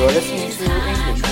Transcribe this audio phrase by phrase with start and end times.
[0.00, 1.22] You're listening to English.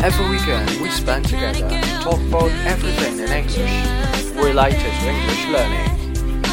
[0.00, 6.44] Every weekend we spend together to talk about everything in English related to English learning.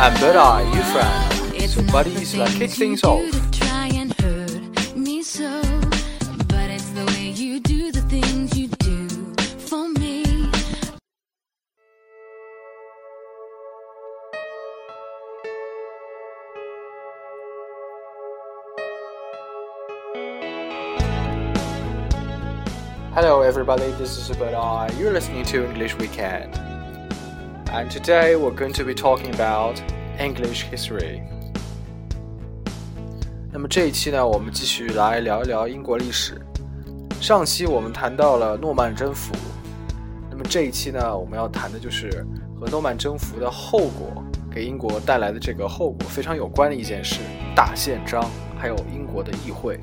[0.00, 1.68] I'm Bud Eye, your friend.
[1.68, 3.41] So buddies, let's kick things off.
[23.52, 23.92] Everybody.
[23.98, 24.90] This is Bud Eye.
[24.98, 26.58] You're listening to English Weekend,
[27.70, 29.78] and today we're going to be talking about
[30.18, 31.20] English history.
[33.52, 36.40] 那么这一期呢，我们继续来聊一聊英国历史。
[37.20, 39.34] 上期我们谈到了诺曼征服，
[40.30, 42.26] 那么这一期呢，我们要谈的就是
[42.58, 47.20] 和诺曼征服的后果给英国带来的这个后果非常有关的一件事——
[47.54, 48.24] 大宪章，
[48.58, 49.78] 还有英国的议会。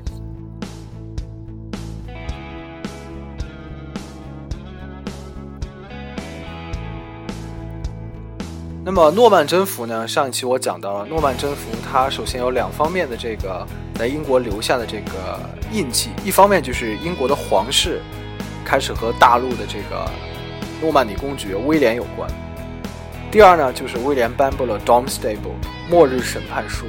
[8.92, 10.08] 那么诺曼征服呢？
[10.08, 15.38] 上一期我讲到了诺曼征服，它首先有两方面的这个在英国留下的这个
[15.70, 18.02] 印记，一方面就是英国的皇室
[18.64, 20.10] 开始和大陆的这个
[20.82, 22.28] 诺曼底公爵威廉有关；
[23.30, 25.54] 第二呢，就是威廉颁布了 Domesday Book
[25.88, 26.84] 末日审判书，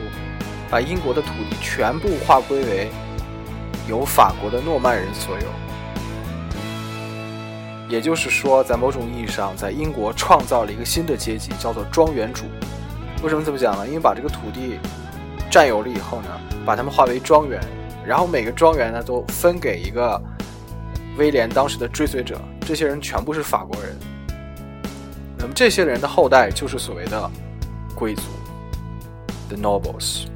[0.72, 2.90] 把英国的土地全部划归为
[3.88, 5.46] 由法国的诺曼人所有。
[7.92, 12.46] 也就是说，在某种意义上，在英国创造了一个新的阶级，叫做庄园主。
[13.22, 13.86] 为什么这么讲呢？
[13.86, 14.80] 因为把这个土地
[15.52, 16.30] 占有了以后呢，
[16.66, 17.60] 把他们划为庄园，
[18.08, 20.20] 然后每个庄园呢都分给一个
[21.18, 23.94] 威廉当时的追随者，这些人全部是法国人。
[25.38, 27.30] 那么这些人的后代就是所谓的
[27.94, 28.22] 贵族
[29.50, 30.31] ，the nobles。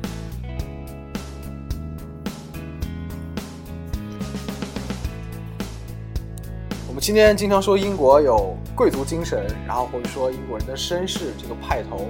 [7.05, 12.07] 今天经常说英国有贵族精神，然后或者说英国人的绅士这个派头，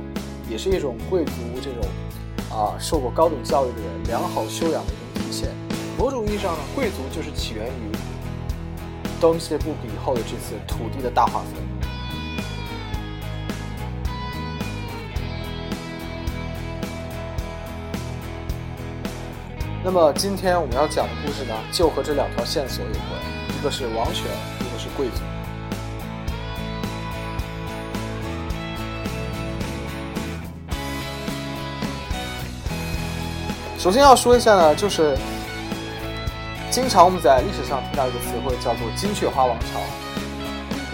[0.49, 1.83] 也是一种贵族这种
[2.49, 5.49] 啊受过高等教育的人良好修养的一种体现。
[5.97, 7.91] 某种意义上呢，贵族就是起源于
[9.19, 11.61] Domesday Book 以后的这次土地的大划分。
[19.83, 24.31] 那么今天我们要讲的故事呢，就和这两条线索有关，一个是王权，
[24.95, 25.21] 贵族。
[33.77, 35.15] 首先要说一下呢，就是
[36.71, 39.79] 经常我们在历史上听到一个词汇叫做“金雀花王朝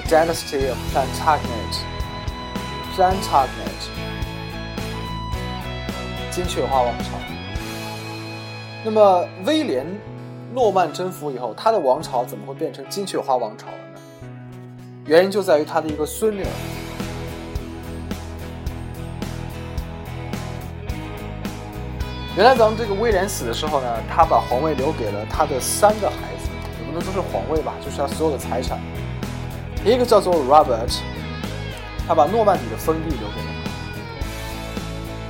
[0.03, 1.79] ”，The Dynasty of Plantagenet。
[2.93, 3.81] Plantagenet，
[6.29, 7.05] 金雀花王朝。
[8.83, 9.85] 那么威廉
[10.53, 13.67] 诺曼征服以后，他的王朝怎么会变成金雀花王朝？
[15.07, 16.49] 原因就在于他的一个孙女儿。
[22.37, 28.79] 原来咱们这个威廉死的时候呢，他把皇位留给了他的三个孩子，也不能说是皇位吧，就是他所有的财产。
[29.83, 30.99] 一个叫做 Robert，
[32.07, 33.47] 他把诺曼底的封地留给了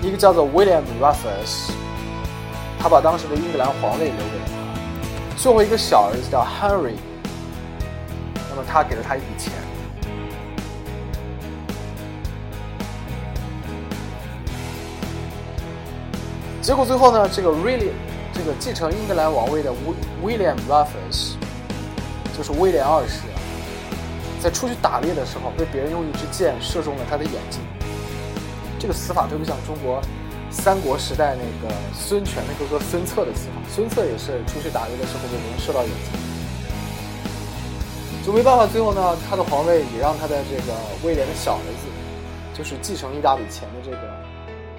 [0.02, 1.72] 他；一个叫做 William Rufus。
[2.78, 6.96] 他把当时的英格兰皇位留给了他，最后一个小儿子叫 Henry，
[8.52, 9.54] 那么他给了他一笔钱。
[16.62, 17.90] 结果最后呢，这个 really，
[18.32, 19.74] 这个继承英格兰王位的
[20.24, 21.34] William Rufus，
[22.38, 23.22] 就是威廉二世，
[24.40, 27.62] 在出去打猎的时候被别人用一支箭射中了他的眼睛。
[28.78, 30.02] 这个死法特别像中国。
[30.54, 36.12] 三国时代那个孙权的哥哥孙策的死法，孙策也是出去打猎的时候被人射到眼睛，
[38.26, 38.68] 就没办法。
[38.68, 40.73] 最后呢，他的皇位也让他的这个
[41.03, 41.88] 威廉的小儿子，
[42.58, 43.97] 就是继承一大笔钱的这个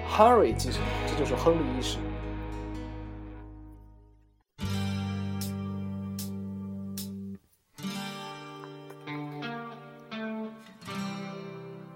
[0.09, 1.97] Henry 继承，这就是亨利一世。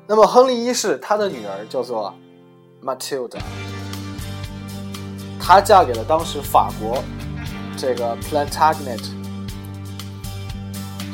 [0.10, 2.14] 那么亨利一世他的女儿叫做
[2.82, 3.40] Matilda。
[5.38, 7.04] 她嫁给了当时法国
[7.78, 9.04] 这个 Plantagenet，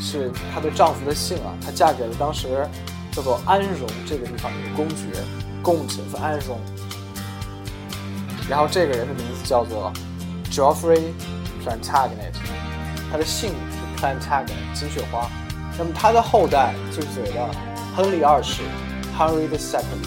[0.03, 1.55] 是她的丈夫的姓啊。
[1.65, 2.67] 她嫁给了当时
[3.11, 5.05] 叫做安荣这个地方的一个公爵，
[5.61, 6.59] 公爵是安荣。
[8.49, 9.93] 然后这个人的名字叫做
[10.51, 11.13] Geoffrey
[11.63, 12.35] Plantagenet，
[13.09, 15.29] 他的姓是 Plantagenet 金雀花。
[15.77, 17.49] 那么他的后代就是所谓的
[17.95, 18.61] 亨利二世
[19.17, 20.03] Henry the Second。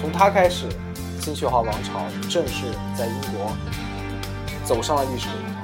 [0.00, 0.66] 从他开始，
[1.18, 2.66] 金雀花王朝正式
[2.96, 3.50] 在英国
[4.64, 5.55] 走上了历史舞台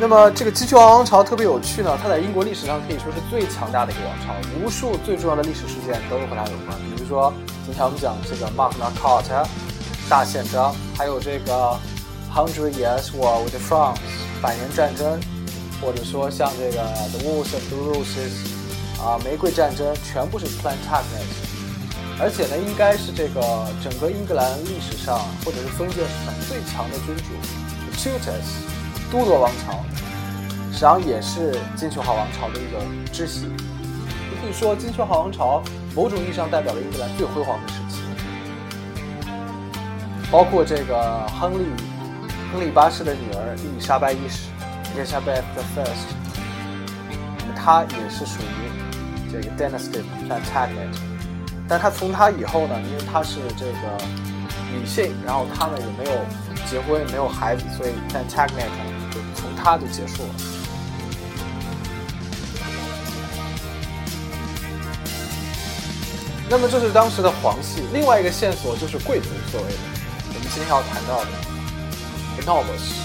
[0.00, 6.74] 那么这个金雀华王朝特别有趣呢，它在英国历史上可以说是最强大的一个王朝，无数最重要的历史事件都和它有关。
[6.96, 7.30] 比如说
[7.66, 9.46] 今天我们讲这个 Magna Carta
[10.08, 11.78] 大宪章，还有这个
[12.34, 13.98] Hundred Years War with France
[14.40, 15.20] 百年战争，
[15.82, 16.82] 或者说像这个
[17.12, 21.28] The Wars of the Roses 啊玫瑰战争，全部是 Plantagenet。
[22.18, 27.36] 而且呢，应该是这个整个英格兰历史上或者是封建史上最强的君主
[28.00, 28.48] Tudors
[29.10, 29.84] 都铎王朝，
[30.70, 32.78] 实际上也是金雀号王朝的一个。
[33.12, 33.46] 支系。
[34.32, 35.62] 也可以说，金雀号王朝
[35.94, 38.02] 某种意义上代表了英格兰最辉煌的时期，
[40.30, 41.26] 包括这个。
[41.40, 41.66] 亨利
[42.52, 44.48] 亨利八世的女儿伊丽莎白一世
[44.94, 46.08] （Elizabeth the First），
[47.56, 49.50] 她也是属于这个。
[49.56, 50.96] Dynasty Plantagenet。
[51.68, 53.98] 但她从她以后呢，因为她是这个。
[54.72, 56.16] 女性，然后她呢也没有
[56.64, 58.70] 结婚，没有孩子，所以 Plantagenet
[59.62, 60.28] 她就结束了。
[66.48, 69.78] 那么这是当时的皇系，另外一个线索就是贵族所谓的，
[70.28, 71.30] 我们今天要谈到的
[72.44, 72.98] nobles。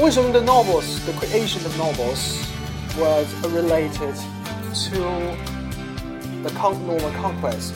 [0.00, 2.38] 为什么 the nobles, the creation of nobles
[2.96, 4.14] was related
[4.72, 5.00] to
[6.44, 7.72] the con Norman conquest？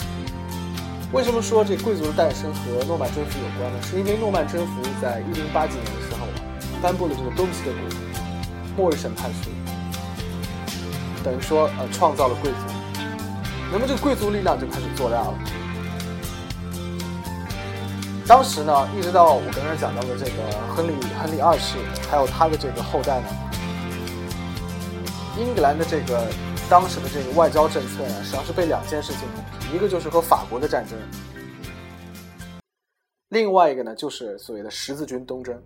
[1.13, 3.79] 为什么说这贵族的诞生和诺曼征服有关呢？
[3.83, 5.87] 是因为诺曼征服在一零八几年
[6.85, 7.73] 颁布了这个东西的
[8.77, 9.49] 国末日审判书，
[11.25, 12.59] 等于说呃创造了贵族。
[13.73, 15.35] 那么这个贵族力量就开始作乱了。
[18.27, 20.43] 当时呢，一直到我刚才讲到的这个
[20.77, 21.79] 亨利亨利二世，
[22.11, 23.29] 还有他的这个后代呢，
[25.39, 26.29] 英格兰的这个
[26.69, 29.23] 当时的这个外交政策呢，实际上是被两件事情，
[29.75, 30.99] 一个就是和法国的战争，
[33.31, 35.59] 另外一个呢就是所谓的十字军东征。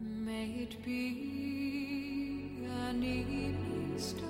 [0.00, 1.16] May it be
[2.68, 4.22] an evening star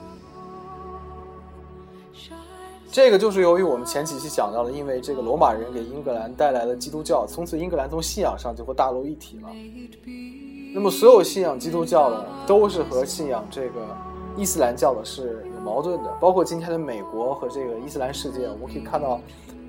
[2.91, 9.51] 这个就是由于我们前几期讲到了，因为这个罗马人给英格兰带来了基督教，从此英格兰从信仰上就和大陆一体了。
[10.73, 13.95] 那么所有信仰基督教的都是和信仰这个
[14.39, 19.21] 伊斯兰教的是有矛盾的，包括今天的美国和这个伊斯兰世界，我们可以看到，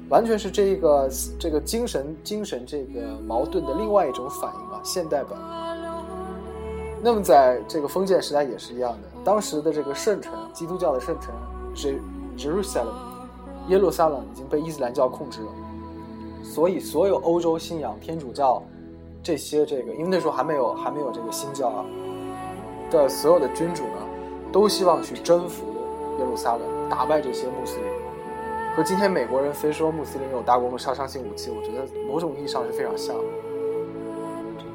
[0.07, 5.38] 完全是这个这个精神精神这个矛盾的另外一种反应啊，现代版。
[7.01, 11.34] 那么在这个封建时代也是一样的，当时的这个圣城，基督教的圣城
[11.74, 12.00] Jer-
[12.38, 12.94] Jerusalem，
[13.69, 15.48] 耶路撒冷已经被伊斯兰教控制了，
[16.44, 18.62] 所以所有欧洲信仰天主教
[19.24, 21.86] 这些这个，因为那时候还没有还没有这个新教啊
[22.92, 24.01] 的所有的君主呢，
[24.51, 25.66] 都希望去征服
[26.19, 27.86] 耶路撒冷，打败这些穆斯林。
[28.75, 33.16] 和今天美国人非说穆斯林有大规模杀伤性武器，我觉得某种意义上是非常像，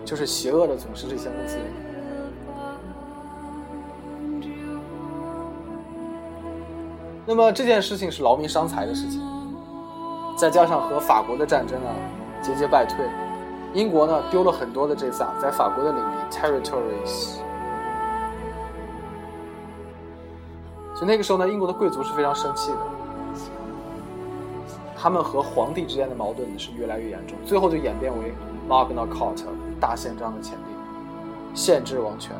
[0.07, 1.65] 就是邪恶的总是这些穆斯林。
[7.37, 9.21] 那么这件事情是劳民伤财的事情，
[10.37, 11.91] 再加上和法国的战争啊
[12.41, 13.05] 节节败退，
[13.73, 17.39] 英国呢丢了很多的这次啊在法国的领地 territories，
[20.95, 22.79] 所以那个时候呢，英国的贵族是非常生气的，
[24.97, 28.33] 他们和皇帝之间的矛盾呢是越来越严重，最后就演变为
[28.69, 29.47] Magna Carta
[29.81, 32.31] 大宪章的签订，限制王权。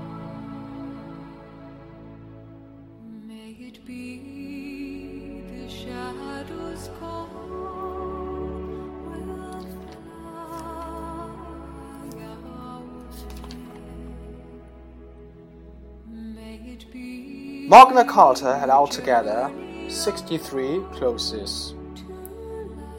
[17.67, 19.51] Magna Carta had altogether
[19.89, 21.73] 63 clauses,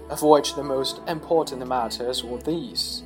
[0.10, 3.04] of which the most important matters were these.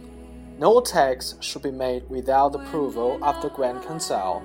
[0.57, 4.41] No tax should be made without the approval of the Grand Council.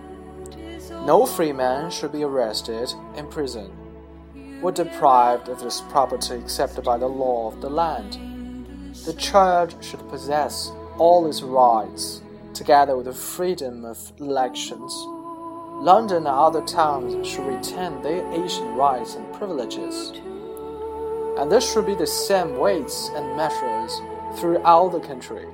[1.07, 3.73] No free man should be arrested, imprisoned,
[4.61, 8.97] or deprived of his property except by the law of the land.
[9.05, 12.23] The church should possess all its rights,
[12.55, 14.93] together with the freedom of elections.
[15.84, 20.12] London and other towns should retain their ancient rights and privileges.
[21.38, 24.02] And there should be the same weights and measures
[24.36, 25.48] throughout the country.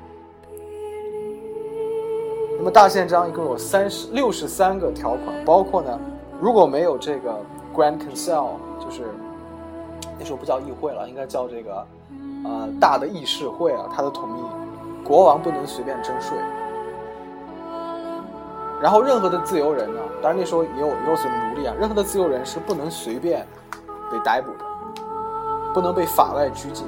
[2.57, 5.99] 那么大宪章一共有三十六十三个条款，包括呢，
[6.41, 7.39] 如果没有这个
[7.75, 9.03] Grand Council，就是
[10.17, 11.85] 那时候不叫议会了，应该叫这个
[12.45, 14.41] 呃大的议事会啊，它的同意，
[15.05, 16.35] 国王不能随便征税。
[18.80, 23.46] 然后任何的自由人呢，当然那时候也有也有所谓奴隶啊，任何的自由人是不能随便
[24.10, 24.64] 被逮捕的，
[25.74, 26.86] 不能被法外拘禁。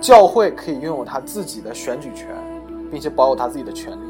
[0.00, 2.28] 教会可以拥有他自己的选举权，
[2.90, 4.04] 并且保有他自己的权利。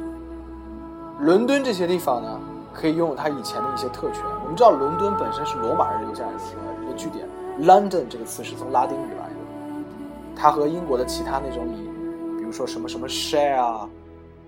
[1.20, 2.40] 伦敦这些地方呢，
[2.72, 4.22] 可以拥有他以前的一些特权。
[4.42, 6.38] 我们知道，伦敦本身是罗马人留下来的
[6.84, 7.26] 一个据点
[7.60, 9.34] ，London 这个词是从拉丁语来的，
[10.36, 11.90] 它和英国的其他那种以，
[12.38, 13.88] 比如说什么什么 share 啊，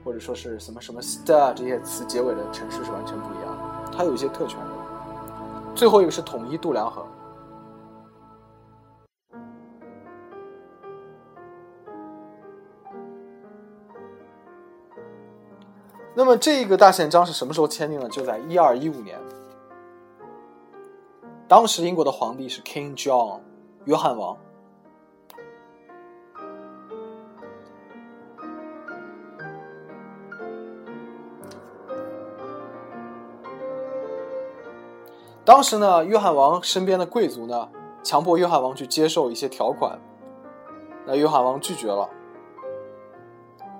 [0.04, 4.66] 或者说是什么什么 star 这些词结尾的城市是完全不一样的，它有一些特权的。
[5.74, 7.06] 最后一个是统一度量衡。
[16.14, 18.08] 那么这个大宪章是什么时候签订的？
[18.08, 19.18] 就在一二一五年。
[21.48, 23.40] 当时英国的皇帝是 King John，
[23.86, 24.36] 约翰王。
[35.51, 37.69] 当时呢，约翰王身边的贵族呢，
[38.03, 39.99] 强迫约翰王去接受一些条款，
[41.05, 42.09] 那约翰王拒绝了。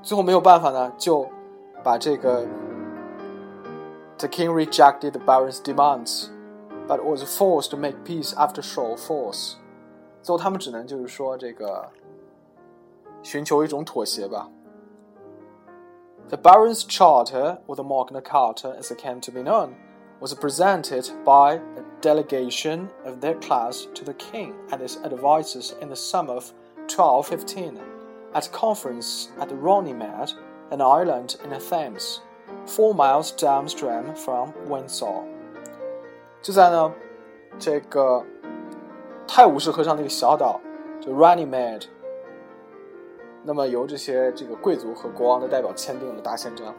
[0.02, 1.28] 最后没有办法呢，就
[1.84, 2.46] 把这个
[4.18, 6.30] The king rejected the baron's demands,
[6.88, 9.56] but was forced to make peace after show of force。
[10.24, 11.90] 最后他们只能就是说这个
[13.22, 14.50] 寻求一种妥协吧。
[16.30, 19.76] The baron's charter, or the Magna Carta as it came to be known,
[20.22, 25.90] was presented by a delegation of their class to the king and his advisers in
[25.90, 26.52] the summer of
[26.88, 27.80] 1215
[28.34, 30.34] at a conference at Runnymede,
[30.72, 32.22] an island in the Thames,
[32.66, 35.24] four miles downstream from Windsor.
[36.42, 36.92] 就在呢，
[37.60, 38.24] 这个
[39.28, 40.60] 泰晤士河上那个小岛，
[41.00, 41.86] 就 Runnymede。
[43.44, 46.74] 那么由这些这个贵族和国王的代表签订了大宪章。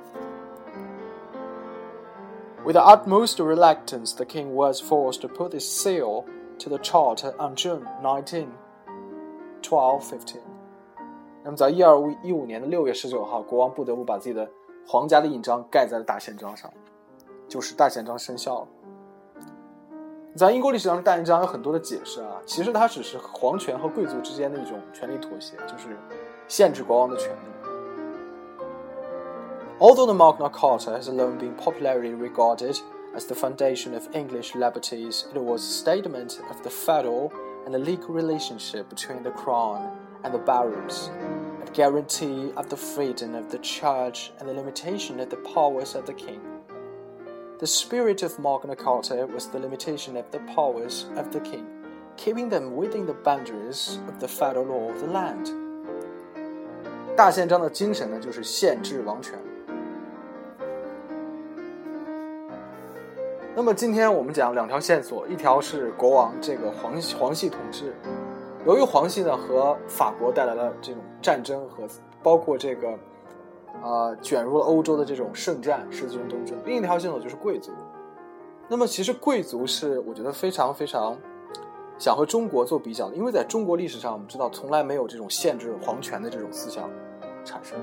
[2.65, 6.24] With the utmost reluctance, the king was forced to put his seal
[6.60, 8.48] to the charter on June 19,
[9.62, 10.39] 1215.
[11.43, 14.50] 那么在一二五一五年的六月十九号，国王不得不把自己的
[14.88, 16.72] 皇家的印章盖在了大宪章上，
[17.50, 18.67] 就是大宪章生效了。
[20.34, 25.98] 在英国历史上，大宪章有很多的解释啊，其实它只是皇权和贵族之间的一种权力妥协，就是
[26.48, 27.52] 限制国王的权利。
[29.83, 32.81] Although the Magna Carta has alone been popularly regarded
[33.14, 37.33] as the foundation of English liberties, it was a statement of the federal
[37.64, 41.11] and the legal relationship between the crown and the barons,
[41.64, 46.07] a guarantee of the freedom of the church and the limitation of the powers of
[46.07, 46.40] the king.
[47.61, 51.67] The spirit of Magna Carta was the limitation of the powers of the king,
[52.17, 55.50] keeping them within the boundaries of the federal law of the land.
[57.17, 59.38] 大宪章的精神呢，就是限制王权。
[63.55, 67.93] 那么今天我们讲两条线索，一条是国王这个皇皇系统治，
[68.65, 71.88] 由于皇系呢和法国带来了这种战争和
[72.24, 72.98] 包括这个，
[73.83, 76.57] 呃卷入了欧洲的这种圣战十字军东征。
[76.65, 77.72] 另一条线索就是贵族。
[78.67, 81.15] 那么其实贵族是我觉得非常非常
[82.00, 86.89] 想和中国做比较的，因为在中国历史上我们知道从来没有这种限制皇权的这种思想
[87.45, 87.77] 产生，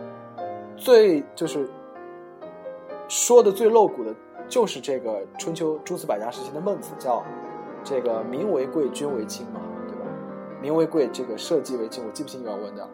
[0.77, 1.71] 最就是
[3.09, 4.13] 说的最露骨的。
[4.51, 7.25] 就是这个春秋诸子百家时期的孟子叫
[7.85, 10.05] 这个民为贵，君为轻嘛，对吧？
[10.61, 12.87] 民为贵，这个社稷为轻，我记不清原文的。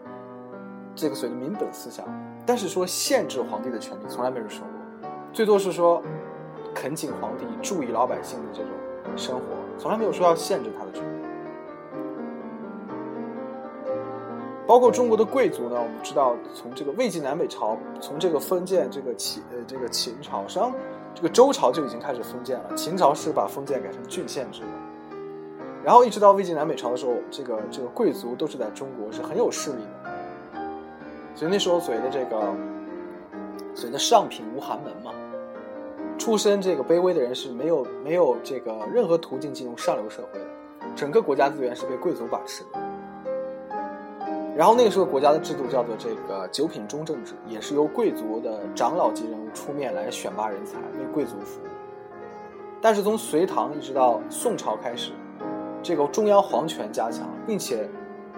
[0.95, 2.07] 这个所谓的民本思想，
[2.45, 4.61] 但是说限制皇帝的权利，从来没人说
[5.01, 6.03] 过，最多是说
[6.75, 8.71] 恳请皇帝注意老百姓的这种
[9.17, 9.43] 生活，
[9.79, 11.27] 从来没有说要限制他的权利。
[14.67, 20.71] 包括中国的贵族呢，我们知道从这个魏晋南北朝，从这个封建这个秦呃这个秦朝，实际上。
[21.17, 24.67] 这个周朝就已经开始封建了，秦朝是把封建改成郡县制的，
[25.83, 30.61] 然后一直到魏晋南北朝的时候，这个这个贵族都是在中国是很有势力的，
[31.35, 32.53] 所以那时候所谓的这个
[33.75, 35.11] 所谓的上品无寒门嘛，
[36.19, 40.45] 出身这个卑微的人是没有没有这个任何途径进入上流社会的，
[40.95, 42.86] 整个国家资源是被贵族把持的。
[44.57, 51.67] 然后那个时候国家的制度叫做这个九品中正制，也是由贵族的长老级人物出面来选拔人才，为贵族服务。
[52.81, 55.13] 但是从隋唐一直到宋朝开始，
[55.83, 57.87] 这个中央皇权加强，并且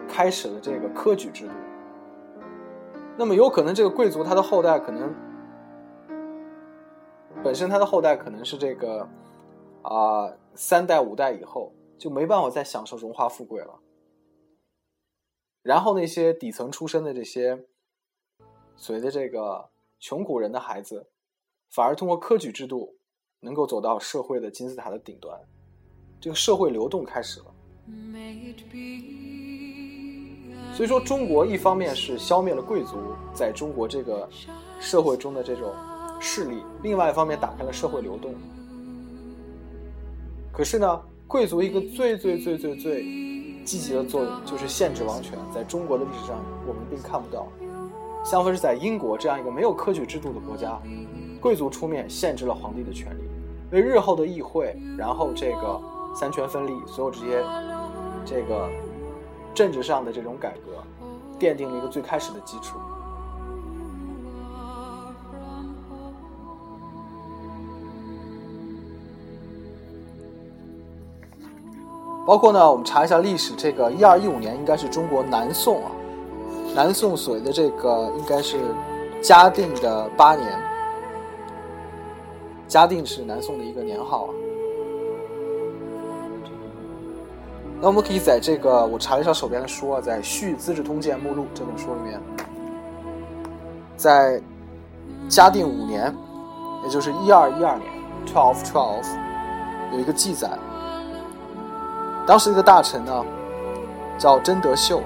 [0.08, 1.52] 开始了这个科举制度。
[3.16, 5.14] 那么有可能这个贵族他的后代可能
[7.44, 9.08] 本身他的后代可能是这个
[9.82, 13.70] 啊三代五代以后就没办法再享受荣华富贵了。
[15.62, 17.66] 然后那些底层出身的这些
[18.76, 19.68] 所谓的这个
[20.00, 21.06] 穷苦人的孩子，
[21.70, 22.96] 反而通过科举制度
[23.40, 25.38] 能够走到社会的金字塔的顶端，
[26.20, 27.46] 这个社会流动开始了。
[30.74, 32.96] 所以说，中国一方面是消灭了贵族
[33.34, 34.28] 在中国这个
[34.78, 35.74] 社会中的这种
[36.20, 38.32] 势力，另外一方面打开了社会流动。
[40.52, 43.02] 可是呢，贵族一个最最最最最
[43.68, 47.46] 积极的作用就是限制王权，在中国的历史上我们并看不到。
[48.24, 50.80] 相反是在英国这样一个没有科举制度的国家，
[51.38, 53.28] 贵族出面限制了皇帝的权利，
[53.70, 55.78] 为日后的议会，然后这个
[56.14, 57.44] 三权分立，所有这些
[58.24, 58.70] 这个
[59.52, 60.82] 政治上的这种改革，
[61.38, 62.78] 奠定了一个最开始的基础。
[72.28, 75.90] 包括呢，我们查一下历史，这个一二一五年应该是中国南宋啊，
[76.74, 78.58] 南宋所谓的这个应该是
[79.22, 80.46] 嘉定的八年，
[82.66, 84.30] 嘉定是南宋的一个年号啊。
[87.80, 92.20] 那我们可以在这个我查了一下手边的书啊，在《续资治通鉴目录》这本书里面，
[93.96, 94.38] 在
[95.30, 96.14] 嘉定五年，
[96.84, 97.90] 也就是一二一二年
[98.26, 99.06] （twelve twelve）
[99.94, 100.50] 有一个记载。
[102.28, 103.24] 当时一个大臣呢，
[104.18, 105.00] 叫真德秀。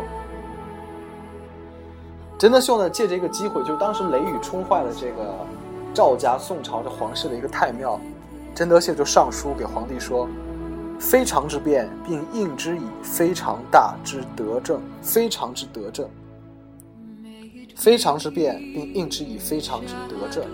[2.37, 5.33] 真德秀呢，借这个机会，就是当时雷雨冲坏了这个
[5.95, 8.01] 赵家宋朝的皇室的一个太庙，
[8.53, 10.29] 真德秀就上书给皇帝说
[10.99, 16.11] ：“非常之变，并应之以非常大之德政，非常之德政，
[17.77, 20.45] 非常之变，并应之以非常之德政。”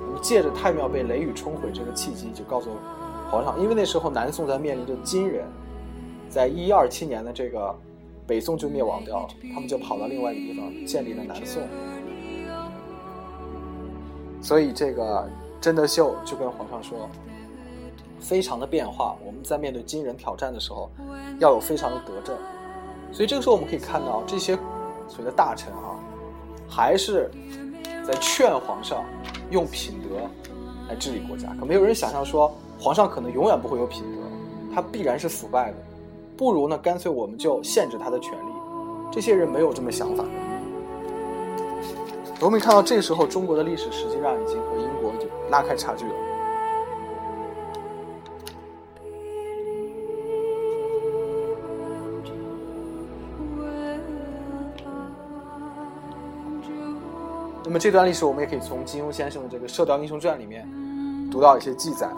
[0.00, 2.70] 我们借着太庙被雷雨冲毁这个契机，就告诉
[3.30, 5.44] 皇上，因为那时候南宋在面临着金人。
[6.28, 7.74] 在一一二七年的这个
[8.26, 11.62] 北宋就灭亡掉了，他们就跑到另外一个地方建立了南宋。
[14.42, 15.28] 所以这个
[15.60, 17.08] 真德秀就跟皇上说，
[18.20, 19.16] 非常的变化。
[19.24, 20.90] 我们在面对金人挑战的时候，
[21.38, 22.36] 要有非常的德政。
[23.12, 24.54] 所以这个时候我们可以看到，这些
[25.08, 25.98] 所谓的大臣啊，
[26.68, 27.30] 还是
[28.06, 29.04] 在劝皇上
[29.50, 30.28] 用品德
[30.88, 31.54] 来治理国家。
[31.58, 35.76] 可没有人想象说，皇上可能永远不会有品德，他必然是腐败的。
[36.36, 38.52] 不如呢，干脆我们就限制他的权利。
[39.10, 40.24] 这些人没有这么想法。
[42.40, 46.12] 我们看到这时候中国的历史实际上已经和英国就拉开差距了。
[57.64, 60.68] 那么这段历史，我们也可以从金庸先生的这个《射雕英雄传》里面
[61.32, 62.08] 读到一些记载，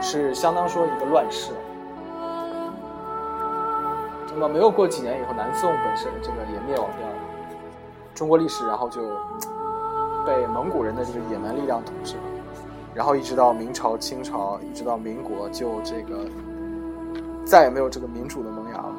[0.00, 1.52] 是相当说一个乱世。
[4.34, 7.14] 那么没有过几年以后，南宋本身这个也灭亡掉了，
[8.14, 9.00] 中国历史然后就
[10.26, 12.22] 被蒙古人的这个野蛮力量统治了，
[12.94, 16.26] 然后一直到明朝、清朝，一直到民国，就这个
[17.44, 18.94] 再也没有这个民主的萌芽了。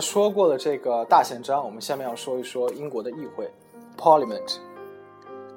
[0.00, 3.50] 说过了这个大宪章，我们下面要说一说英国的议会
[3.96, 4.58] ，Parliament。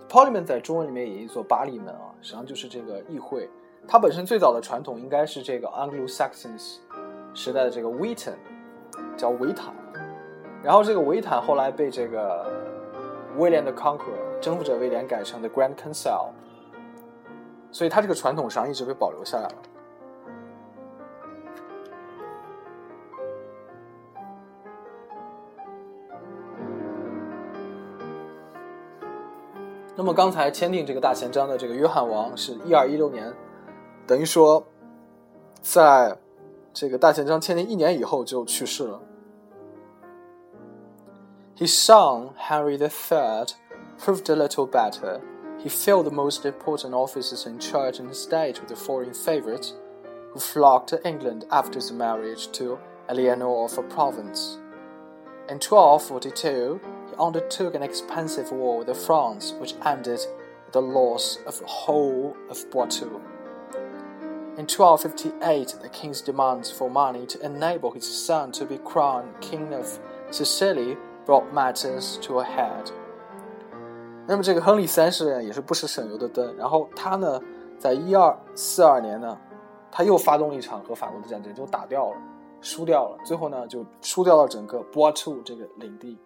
[0.09, 3.49] Parliament 在中文里面也译作巴利门啊，实际上就是这个议会。
[3.87, 6.77] 它本身最早的传统应该是这个 Anglo-Saxons
[7.33, 8.35] 时代的这个 Wheaton，
[9.17, 9.73] 叫维坦。
[10.61, 12.45] 然后这个维坦后来被这个
[13.37, 16.29] 威廉的 Conqueror 征服者威廉改成的 Grand Council，
[17.71, 19.55] 所以它这个传统实际上一直被保留下来了。
[30.00, 33.32] 那么刚才签订这个大宪章的这个约翰王是一二一六年，
[34.06, 34.64] 等于说，
[35.60, 36.18] 在
[36.72, 39.00] 这个大宪章签订一年以后就去世了。
[41.56, 43.46] His son Henry III
[43.98, 45.20] proved a little better.
[45.58, 49.72] He filled the most important offices in church and state with a foreign favorite,
[50.34, 52.76] who flocked to England after his marriage to
[53.08, 54.58] Eleanor of Provence.
[55.48, 60.20] In 1242, he undertook an expensive war with France, which ended
[60.64, 63.20] with the loss of the whole of Poitou.
[64.58, 69.74] In 1258, the king's demands for money to enable his son to be crowned king
[69.74, 69.86] of
[70.30, 72.90] Sicily brought matters to a head。
[74.26, 76.56] 那么这个亨利三世呢，也是不时省油的灯。
[76.56, 77.40] 然后他呢，
[77.78, 79.38] 在一二四二年呢，
[79.90, 82.16] 他又发动了一场和法国的战争，就打掉了，
[82.60, 83.18] 输掉了。
[83.24, 86.18] 最后呢，就输掉了整个波图这个领地。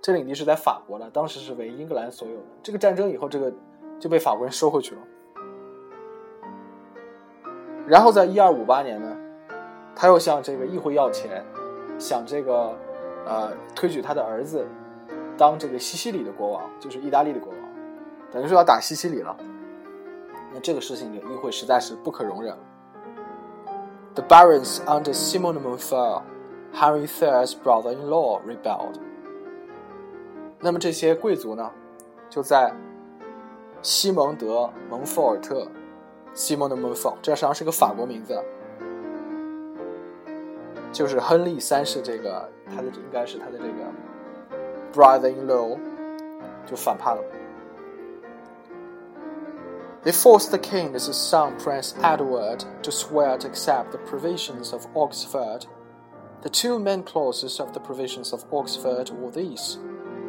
[0.00, 2.42] 这领地是在法国的，当时是为英格兰所有的。
[2.62, 3.52] 这个战争以后，这个
[3.98, 5.00] 就被法国人收回去了。
[7.86, 9.16] 然后在一二五八年呢，
[9.96, 11.44] 他又向这个议会要钱，
[11.98, 12.76] 想这个
[13.26, 14.66] 呃推举他的儿子
[15.36, 17.60] 当这个西西里的国王，就是意大利的国王，
[18.30, 19.36] 等于说要打西西里了。
[20.52, 22.56] 那这个事情，议会实在是不可容忍。
[24.14, 26.22] The barons under Simon de Montfort,
[26.72, 29.07] Henry III's brother-in-law, rebelled.
[30.59, 31.69] 那么这些贵族呢，
[32.29, 32.73] 就在
[33.81, 35.67] 西蒙德·蒙福尔特
[36.33, 38.41] （Simon de Montfort），这实际上是个法国名字，
[40.91, 43.73] 就是亨利三世这个他的应该是他的这个
[44.93, 45.77] brother-in-law
[46.65, 47.21] 就反叛了。
[50.03, 54.85] They forced the king and his son Prince Edward to swear to accept the provisions of
[54.93, 55.65] Oxford.
[56.41, 59.77] The two main clauses of the provisions of Oxford were these.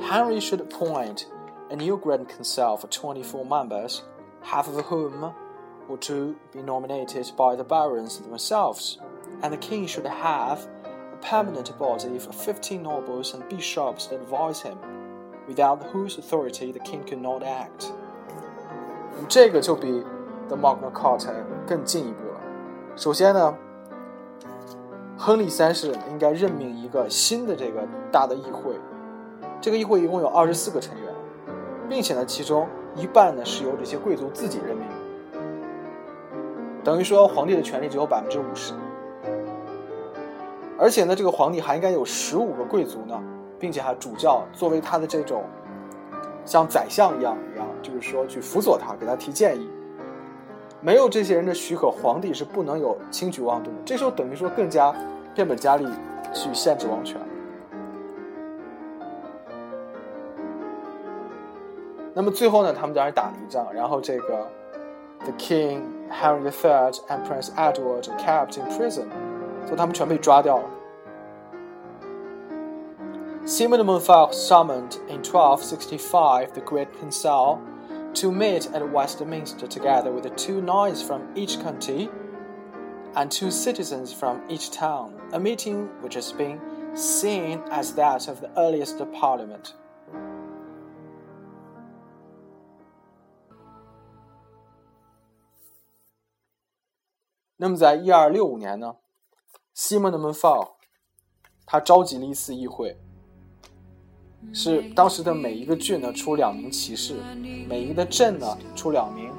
[0.00, 1.26] Henry should appoint
[1.70, 4.02] a new Grand Council for 24 members,
[4.42, 5.32] half of whom
[5.88, 8.98] were to be nominated by the barons themselves,
[9.42, 14.60] and the king should have a permanent body of 15 nobles and bishops to advise
[14.60, 14.76] him,
[15.48, 17.92] without whose authority the king could not act.
[19.28, 20.04] 这个就比
[20.48, 21.32] The Magna Carta
[21.66, 22.40] 更进一步了。
[22.96, 23.56] 首先呢，
[25.16, 28.74] 亨利三世应该任命一个新的这个大的议会。
[29.61, 31.13] 这个议会一共有二十四个成员，
[31.89, 34.85] 并且呢，其中一半呢是由这些贵族自己任命，
[36.83, 38.73] 等于说皇帝的权力只有百分之五十。
[40.77, 43.21] 而且呢，这个皇帝还应该有十五个贵族呢，
[43.59, 45.43] 并且还主教作为他的这种
[46.45, 49.69] 像宰相一样一样，就是说去辅佐他，给他提建议。
[50.79, 53.79] 没有这些人的许可，皇帝是不能有轻举妄动的。
[53.83, 54.95] 这时候等于说更加
[55.35, 55.85] 变本加厉
[56.33, 57.19] 去限制王权。
[62.14, 64.46] 那么最后呢，他们当然打了一仗，然后这个
[65.24, 69.08] the king Henry III and Prince Edward kept in prison，
[69.66, 70.64] 所以他们全被抓掉了。
[73.46, 77.58] Simon de Montfort summoned in 1265 the Great Council
[78.14, 82.08] to meet at Westminster together with the two knights from each county
[83.14, 86.58] and two citizens from each town, a meeting which has been
[86.94, 89.74] seen as that of the earliest parliament.
[97.61, 98.95] 那么，在一二六五年呢，
[99.73, 100.77] 西蒙德门法
[101.65, 102.97] 他召集了一次议会，
[104.53, 107.15] 是当时的每一个郡呢出两名骑士，
[107.67, 109.29] 每一个镇呢出两名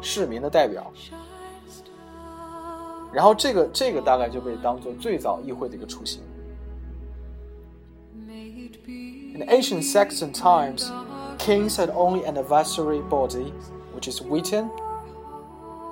[0.00, 0.90] 市民的代表，
[3.12, 6.22] 然后这个这个大概就被当做最早议会的一个雏形。
[9.34, 10.90] In ancient Saxon times,
[11.38, 13.52] kings had only an advisory body,
[13.94, 14.70] which is Wheaton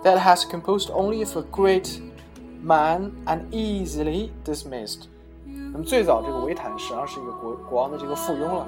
[0.05, 1.99] that has composed only of a great
[2.61, 5.07] man and easily dismissed。
[5.73, 8.65] 那么最早这个维坦实际上是一个国国王的这个附庸了。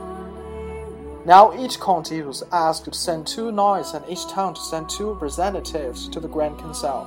[1.25, 5.13] Now each county was asked to send two knights and each town to send two
[5.13, 7.05] representatives to the Grand Council.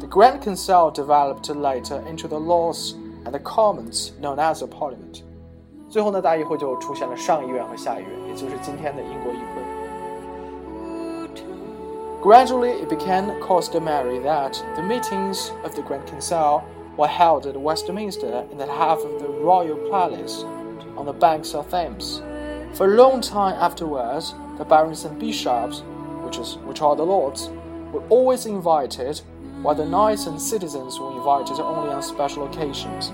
[0.00, 5.22] The Grand Council developed later into the Lords and the Commons known as a Parliament.
[5.88, 9.67] 最后呢，大议会就出现了上议院和下议院，也就是今天的英国议会。
[12.22, 16.62] Gradually, it became customary that the meetings of the Grand Council
[16.96, 20.44] were held at Westminster in the half of the royal palace
[20.96, 22.22] on the banks of Thames.
[22.72, 25.82] For a long time afterwards, the barons and bishops,
[26.24, 27.50] which, is, which are the lords,
[27.92, 29.20] were always invited,
[29.62, 33.12] while the knights and citizens were invited only on special occasions.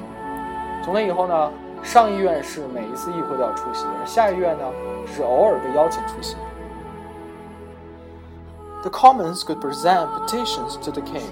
[0.85, 1.51] 从那以后呢，
[1.83, 4.65] 上议院是每一次议会都要出席，而下议院呢
[5.07, 6.37] 是偶尔被邀请出席。
[8.85, 11.31] the Commons could present petitions to the king.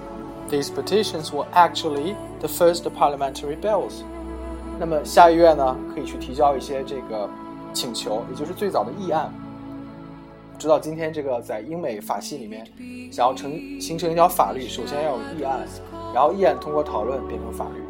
[0.49, 4.03] These petitions were actually the first parliamentary bills.
[4.79, 7.29] 那么下议院呢，可以去提交一些这个
[7.73, 9.31] 请求，也就是最早的议案。
[10.57, 12.65] 直到今天，这个在英美法系里面，
[13.11, 15.65] 想要成形成一条法律，首先要有议案，
[16.13, 17.83] 然后议案通过讨论变成法律。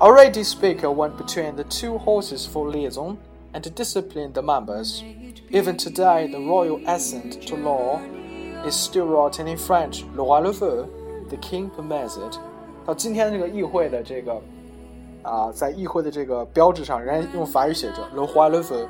[0.00, 3.16] Already, speaker went between the two horses for liaison
[3.53, 5.03] And to discipline the members.
[5.51, 7.99] Even today, the royal assent to law
[8.65, 10.03] is still written in French.
[10.15, 10.85] Le roi le veut,
[11.29, 12.37] the king permits it.
[12.85, 14.41] 到今天这个议会的这个
[15.23, 18.87] 啊，在议会的这个标志上仍然用法语写着 “le roi le veut”。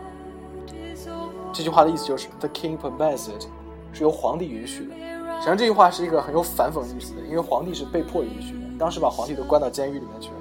[1.51, 3.45] 这句话的意思就是 “the king permits it”，
[3.91, 4.93] 是由皇帝允许的。
[5.39, 10.35] 实际上这句话是一个很有反讽意思的，因为皇帝是被迫允许的，当时把皇帝都关到监狱里面去了。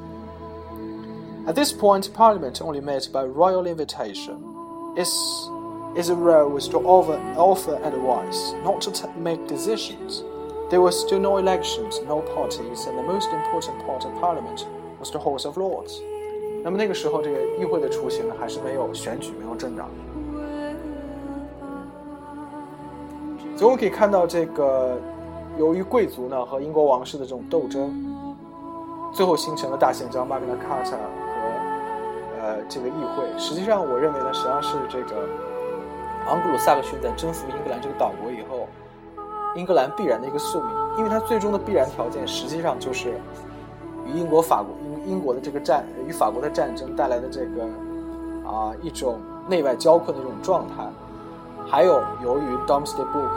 [1.48, 4.38] At this point, Parliament only met by royal invitation.
[4.96, 5.50] Its
[5.96, 10.24] its role was to offer offer advice, not to t- make decisions.
[10.70, 14.66] There were still no elections, no parties, and the most important part of Parliament
[15.00, 16.02] was the House of Lords.
[16.64, 19.90] 那么那个时候，这个议会的雏形呢，还是没有选举，没有政党。
[23.56, 24.98] 所以我们可以看到，这个
[25.60, 27.94] 由于贵族呢和英国王室的这种斗争，
[29.14, 30.98] 最后形成了大宪章《Magna Carta》和
[32.49, 33.39] 呃这个议会。
[33.39, 35.29] 实际上，我认为呢，实际上是这个
[36.29, 38.67] 昂格鲁萨克逊在征服英格兰这个岛国以后，
[39.55, 43.21] 英格兰必然的一个宿命，因为它最终的必然条件实际上就是
[44.07, 47.65] 与英国、法国、英英国的这个战与法国的战争带来的这个
[48.51, 50.85] 啊一种内外交困的这种状态，
[51.67, 53.31] 还有由于 Domesday Book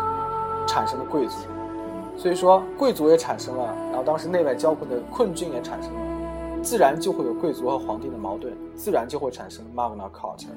[0.68, 1.36] 产生的贵族，
[2.18, 6.00] 所以说贵族也产生了，然后当时内外交困的困境也产生了，
[6.62, 10.48] 自然就会有贵族和皇帝的矛盾，自然就会产生 Magna Carta。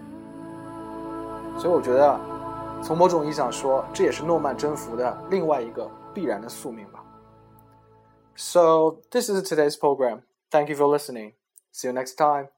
[1.58, 2.20] 所以我觉得，
[2.82, 7.02] 从某种意义上说，这也是诺曼征服的另外一个必然的宿命吧。
[8.36, 10.22] So this is today's program.
[10.50, 11.34] Thank you for listening.
[11.72, 12.48] See you next time.